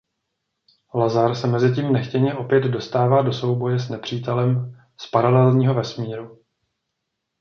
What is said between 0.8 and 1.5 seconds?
Lazar se